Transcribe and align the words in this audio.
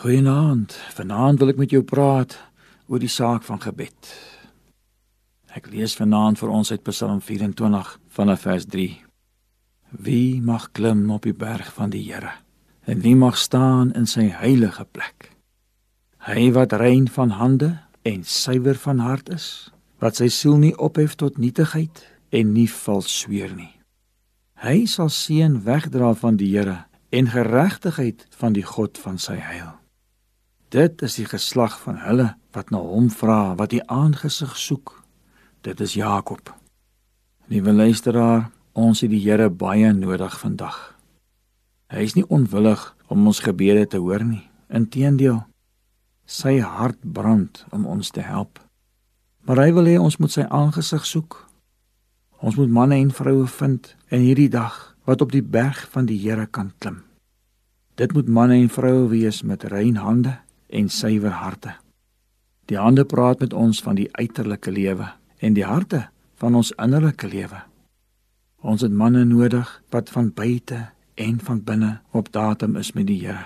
Goeienaand. 0.00 0.72
Vanaand 0.72 1.38
wil 1.38 1.50
ek 1.52 1.58
met 1.60 1.72
jou 1.74 1.82
praat 1.84 2.32
oor 2.88 3.02
die 3.02 3.10
saak 3.12 3.42
van 3.44 3.58
gebed. 3.60 4.08
Ek 5.52 5.66
lees 5.68 5.92
vanaand 5.98 6.38
vir 6.40 6.52
ons 6.56 6.70
uit 6.72 6.80
Psalm 6.86 7.18
24 7.20 7.90
vanaf 8.16 8.46
vers 8.46 8.64
3. 8.72 8.94
Wie 10.00 10.40
mag 10.40 10.70
klim 10.72 11.02
op 11.12 11.26
die 11.28 11.36
berg 11.36 11.68
van 11.76 11.92
die 11.92 12.00
Here? 12.06 12.32
En 12.88 13.02
wie 13.04 13.12
mag 13.12 13.36
staan 13.36 13.90
in 13.92 14.08
sy 14.08 14.30
heilige 14.32 14.86
plek? 14.88 15.34
Hy 16.24 16.46
wat 16.56 16.72
rein 16.80 17.10
van 17.12 17.36
hande 17.36 17.68
en 18.08 18.24
suiwer 18.24 18.80
van 18.80 19.02
hart 19.04 19.28
is, 19.28 19.68
wat 20.00 20.16
sy 20.16 20.30
siel 20.32 20.56
nie 20.62 20.72
ophef 20.80 21.18
tot 21.20 21.36
nietigheid 21.36 22.06
en 22.32 22.54
nie 22.56 22.70
vals 22.72 23.10
sweer 23.18 23.52
nie. 23.52 23.74
Hy 24.64 24.86
sal 24.88 25.12
seën 25.12 25.60
wegdra 25.68 26.14
van 26.24 26.40
die 26.40 26.48
Here 26.56 26.86
en 27.12 27.28
geregtigheid 27.36 28.24
van 28.40 28.56
die 28.56 28.64
God 28.64 28.96
van 28.96 29.20
sy 29.20 29.36
heil. 29.36 29.76
Dit 30.70 31.02
is 31.02 31.16
die 31.18 31.26
geslag 31.26 31.80
van 31.82 31.96
hulle 31.98 32.28
wat 32.54 32.68
na 32.70 32.78
hom 32.78 33.08
vra, 33.10 33.56
wat 33.58 33.72
die 33.72 33.82
aangesig 33.90 34.52
soek. 34.54 34.92
Dit 35.66 35.80
is 35.82 35.96
Jakob. 35.98 36.52
Liewe 37.50 37.72
luisteraar, 37.74 38.52
ons 38.78 39.00
het 39.02 39.10
die 39.10 39.18
Here 39.18 39.48
baie 39.50 39.88
nodig 39.90 40.36
vandag. 40.38 40.76
Hy 41.90 42.04
is 42.06 42.14
nie 42.14 42.22
onwillig 42.30 42.84
om 43.10 43.26
ons 43.26 43.42
gebede 43.42 43.88
te 43.90 43.98
hoor 43.98 44.22
nie. 44.22 44.44
Inteendeel, 44.70 45.40
sy 46.22 46.60
hart 46.62 47.00
brand 47.02 47.64
om 47.74 47.88
ons 47.90 48.12
te 48.14 48.22
help. 48.22 48.60
Maar 49.42 49.64
hy 49.64 49.72
wil 49.74 49.90
hê 49.90 49.96
ons 49.98 50.18
moet 50.22 50.36
sy 50.36 50.44
aangesig 50.46 51.02
soek. 51.02 51.34
Ons 52.46 52.54
moet 52.60 52.70
manne 52.70 53.00
en 53.00 53.10
vroue 53.10 53.48
vind 53.56 53.90
in 54.14 54.22
hierdie 54.22 54.52
dag 54.54 54.78
wat 55.10 55.26
op 55.26 55.34
die 55.34 55.42
berg 55.42 55.82
van 55.90 56.06
die 56.06 56.20
Here 56.22 56.46
kan 56.46 56.70
klim. 56.78 57.02
Dit 57.98 58.14
moet 58.14 58.30
manne 58.30 58.60
en 58.60 58.70
vroue 58.70 59.10
wees 59.10 59.42
met 59.42 59.66
rein 59.66 59.98
hande 59.98 60.36
en 60.70 60.88
suiwer 60.88 61.34
harte. 61.42 61.74
Die 62.70 62.78
hande 62.78 63.04
praat 63.04 63.40
met 63.42 63.52
ons 63.52 63.82
van 63.82 63.98
die 63.98 64.08
uiterlike 64.12 64.70
lewe 64.70 65.08
en 65.38 65.56
die 65.56 65.66
harte 65.66 66.06
van 66.38 66.54
ons 66.54 66.72
innerlike 66.78 67.28
lewe. 67.28 67.64
Ons 68.60 68.84
het 68.84 68.92
manne 68.92 69.24
nodig 69.24 69.68
wat 69.90 70.10
van 70.14 70.30
buite 70.36 70.90
en 71.20 71.40
van 71.40 71.64
binne 71.64 71.98
op 72.10 72.30
datum 72.32 72.76
is 72.76 72.92
met 72.92 73.06
die 73.08 73.18
Here. 73.20 73.44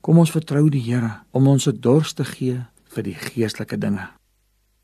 Kom 0.00 0.18
ons 0.18 0.32
vertrou 0.32 0.68
die 0.70 0.82
Here 0.84 1.20
om 1.30 1.48
ons 1.48 1.66
se 1.68 1.72
dors 1.72 2.12
te 2.12 2.24
gee 2.24 2.60
vir 2.94 3.06
die 3.06 3.16
geestelike 3.16 3.78
dinge. 3.80 4.06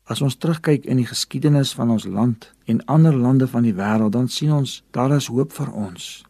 As 0.07 0.21
ons 0.23 0.37
terugkyk 0.39 0.85
in 0.85 1.01
die 1.01 1.07
geskiedenis 1.07 1.73
van 1.75 1.91
ons 1.91 2.05
land 2.07 2.51
en 2.65 2.83
ander 2.85 3.15
lande 3.15 3.47
van 3.47 3.65
die 3.67 3.75
wêreld, 3.75 4.13
dan 4.15 4.29
sien 4.31 4.53
ons 4.55 4.81
daar 4.95 5.15
is 5.15 5.27
hoop 5.27 5.51
vir 5.55 5.73
ons. 5.73 6.23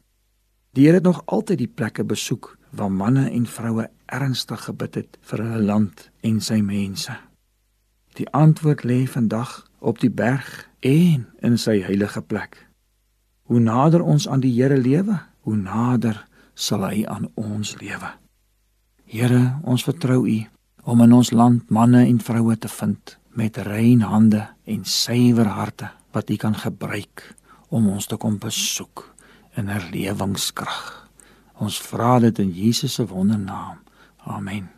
Die 0.73 0.85
Here 0.85 0.99
het 1.01 1.05
nog 1.05 1.23
altyd 1.25 1.61
die 1.61 1.73
plekke 1.73 2.03
besoek 2.03 2.55
waar 2.71 2.91
manne 2.91 3.29
en 3.31 3.45
vroue 3.45 3.87
ernstig 4.07 4.63
gebid 4.67 4.95
het 4.95 5.17
vir 5.29 5.43
hulle 5.43 5.63
land 5.65 6.09
en 6.21 6.39
sy 6.41 6.61
mense. 6.61 7.13
Die 8.17 8.27
antwoord 8.33 8.83
lê 8.83 9.05
vandag 9.05 9.63
op 9.79 9.99
die 10.01 10.11
berg 10.11 10.67
en 10.79 11.27
in 11.45 11.57
sy 11.57 11.79
heilige 11.85 12.21
plek. 12.21 12.57
Hoe 13.47 13.59
nader 13.59 14.01
ons 14.01 14.27
aan 14.27 14.41
die 14.43 14.53
Here 14.55 14.77
lewe, 14.77 15.19
hoe 15.45 15.55
nader 15.55 16.25
sal 16.53 16.83
hy 16.89 17.05
aan 17.05 17.29
ons 17.35 17.75
lewe. 17.81 18.09
Here, 19.07 19.59
ons 19.63 19.85
vertrou 19.87 20.25
U 20.27 20.37
om 20.87 21.03
in 21.03 21.13
ons 21.13 21.31
land 21.31 21.69
manne 21.69 22.05
en 22.07 22.19
vroue 22.19 22.57
te 22.57 22.67
vind 22.71 23.17
met 23.37 23.57
rein 23.67 24.01
hande 24.01 24.47
en 24.65 24.83
suiwer 24.83 25.47
harte 25.53 25.91
wat 26.15 26.31
U 26.33 26.35
kan 26.41 26.55
gebruik 26.55 27.23
om 27.69 27.89
ons 27.91 28.07
te 28.07 28.17
kom 28.17 28.39
besoek 28.41 29.05
in 29.59 29.69
herlewingskrag. 29.71 31.09
Ons 31.61 31.79
vra 31.81 32.17
dit 32.23 32.39
in 32.39 32.51
Jesus 32.53 32.97
se 32.97 33.05
wondernaam. 33.07 33.79
Amen. 34.29 34.76